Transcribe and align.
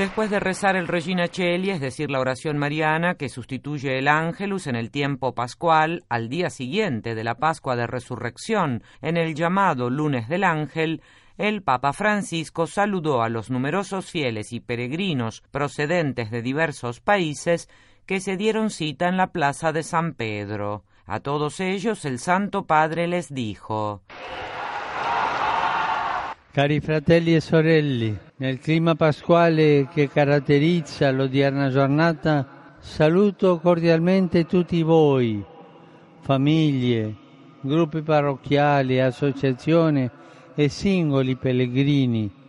Después 0.00 0.30
de 0.30 0.40
rezar 0.40 0.76
el 0.76 0.88
Regina 0.88 1.28
Cheli, 1.28 1.68
es 1.68 1.78
decir, 1.78 2.10
la 2.10 2.20
oración 2.20 2.56
mariana 2.56 3.16
que 3.16 3.28
sustituye 3.28 3.98
el 3.98 4.08
Ángelus 4.08 4.66
en 4.66 4.74
el 4.74 4.90
tiempo 4.90 5.34
pascual, 5.34 6.04
al 6.08 6.30
día 6.30 6.48
siguiente 6.48 7.14
de 7.14 7.22
la 7.22 7.34
Pascua 7.34 7.76
de 7.76 7.86
Resurrección, 7.86 8.82
en 9.02 9.18
el 9.18 9.34
llamado 9.34 9.90
Lunes 9.90 10.26
del 10.30 10.44
Ángel, 10.44 11.02
el 11.36 11.62
Papa 11.62 11.92
Francisco 11.92 12.66
saludó 12.66 13.20
a 13.20 13.28
los 13.28 13.50
numerosos 13.50 14.10
fieles 14.10 14.54
y 14.54 14.60
peregrinos 14.60 15.42
procedentes 15.50 16.30
de 16.30 16.40
diversos 16.40 17.00
países 17.00 17.68
que 18.06 18.20
se 18.20 18.38
dieron 18.38 18.70
cita 18.70 19.06
en 19.06 19.18
la 19.18 19.32
plaza 19.32 19.70
de 19.70 19.82
San 19.82 20.14
Pedro. 20.14 20.82
A 21.04 21.20
todos 21.20 21.60
ellos 21.60 22.06
el 22.06 22.20
Santo 22.20 22.64
Padre 22.64 23.06
les 23.06 23.28
dijo 23.34 24.00
Cari 26.52 26.80
fratelli 26.80 27.36
e 27.36 27.40
sorelle, 27.40 28.32
nel 28.38 28.58
clima 28.58 28.96
pasquale 28.96 29.86
che 29.86 30.08
caratterizza 30.08 31.08
l'odierna 31.12 31.70
giornata, 31.70 32.74
saluto 32.80 33.60
cordialmente 33.60 34.46
tutti 34.46 34.82
voi, 34.82 35.44
famiglie, 36.18 37.14
gruppi 37.60 38.02
parrocchiali, 38.02 39.00
associazioni 39.00 40.10
e 40.56 40.68
singoli 40.68 41.36
pellegrini 41.36 42.39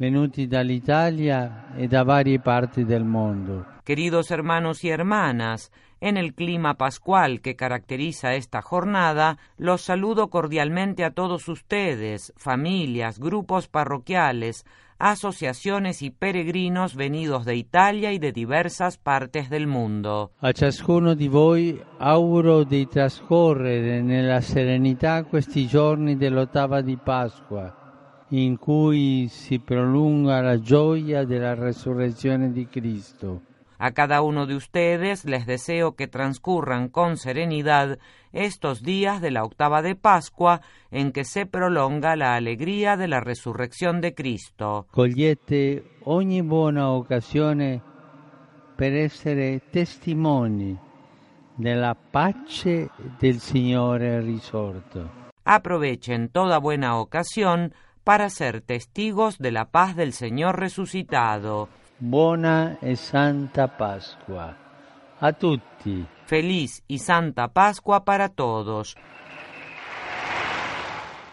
venuti 0.00 0.46
dall'Italia 0.46 1.74
e 1.76 1.86
da 1.86 2.04
varie 2.04 2.40
parti 2.40 2.86
del 2.86 3.04
mondo. 3.04 3.66
Queridos 3.84 4.30
hermanos 4.30 4.82
y 4.82 4.88
hermanas, 4.88 5.70
en 6.00 6.16
el 6.16 6.32
clima 6.32 6.78
pascual 6.78 7.42
que 7.42 7.54
caracteriza 7.54 8.34
esta 8.34 8.62
jornada, 8.62 9.36
los 9.58 9.82
saludo 9.82 10.30
cordialmente 10.30 11.04
a 11.04 11.10
todos 11.10 11.48
ustedes, 11.48 12.32
familias, 12.38 13.18
grupos 13.18 13.68
parroquiales, 13.68 14.64
asociaciones 14.98 16.00
y 16.00 16.08
peregrinos 16.08 16.94
venidos 16.94 17.44
de 17.44 17.56
Italia 17.56 18.12
y 18.12 18.18
de 18.18 18.32
diversas 18.32 18.96
partes 18.96 19.50
del 19.50 19.66
mundo. 19.66 20.30
A 20.40 20.52
ciascuno 20.52 21.12
di 21.12 21.28
voi 21.28 21.78
auguro 21.98 22.64
di 22.64 22.86
trascorrere 22.86 24.00
nella 24.00 24.40
serenità 24.40 25.24
questi 25.24 25.66
giorni 25.66 26.16
dell'ottava 26.16 26.80
di 26.80 26.96
Pasqua, 26.96 27.79
in 28.30 28.58
cui 28.58 29.28
si 29.28 29.58
prolunga 29.58 30.40
la 30.40 30.60
gioia 30.60 31.24
della 31.24 31.54
resurrezione 31.54 32.52
di 32.52 32.66
Cristo. 32.66 33.42
A 33.82 33.92
cada 33.92 34.20
uno 34.20 34.44
de 34.44 34.54
ustedes 34.54 35.24
les 35.24 35.46
deseo 35.46 35.94
que 35.96 36.06
transcurran 36.06 36.90
con 36.90 37.16
serenidad 37.16 37.98
estos 38.30 38.82
días 38.82 39.22
de 39.22 39.30
la 39.30 39.42
octava 39.42 39.80
de 39.80 39.96
Pascua 39.96 40.60
en 40.90 41.12
que 41.12 41.24
se 41.24 41.46
prolonga 41.46 42.14
la 42.14 42.34
alegría 42.34 42.98
de 42.98 43.08
la 43.08 43.20
resurrección 43.20 44.02
de 44.02 44.14
Cristo. 44.14 44.86
Cogliete 44.90 45.82
ogni 46.04 46.42
buona 46.42 46.90
occasione 46.90 47.80
per 48.76 48.94
essere 48.94 49.62
testimoni 49.70 50.78
della 51.56 51.94
pace 51.94 52.90
del 53.18 53.40
Signore 53.40 54.20
risorto. 54.20 55.10
Aprovechen 55.44 56.28
toda 56.28 56.58
buena 56.60 56.98
ocasión 56.98 57.72
para 58.04 58.30
ser 58.30 58.60
testigos 58.60 59.38
de 59.38 59.50
la 59.50 59.70
paz 59.70 59.96
del 59.96 60.12
Señor 60.12 60.58
resucitado. 60.58 61.68
Buona 61.98 62.78
e 62.80 62.96
Santa 62.96 63.76
Pasqua 63.76 64.56
a 65.20 65.32
tutti. 65.32 66.06
Feliz 66.24 66.82
y 66.88 66.98
Santa 66.98 67.48
Pascua 67.48 68.04
para 68.04 68.28
todos. 68.28 68.96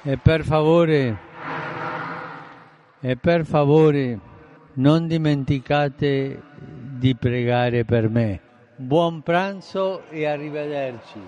E 0.04 0.18
per 0.18 0.44
favore, 0.44 1.18
e 3.02 3.16
per 3.18 3.46
favore, 3.46 4.20
non 4.76 5.08
dimenticate 5.08 6.42
di 6.98 7.16
pregare 7.16 7.84
per 7.84 8.10
me. 8.10 8.42
Buon 8.76 9.22
pranzo 9.22 10.04
e 10.10 10.26
arrivederci. 10.26 11.20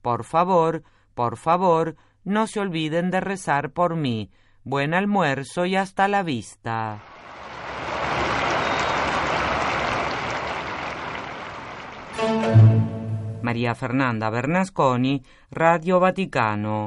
Por 0.00 0.24
favor, 0.24 0.82
por 1.14 1.36
favor, 1.36 1.94
no 2.24 2.46
se 2.46 2.60
olviden 2.60 3.10
de 3.10 3.20
rezar 3.20 3.70
por 3.70 3.96
mí. 3.96 4.30
Buen 4.70 4.92
almuerzo 4.92 5.64
y 5.64 5.76
hasta 5.76 6.08
la 6.08 6.22
vista. 6.22 6.98
María 13.40 13.74
Fernanda 13.74 14.28
Bernasconi, 14.28 15.22
Radio 15.50 16.00
Vaticano. 16.00 16.86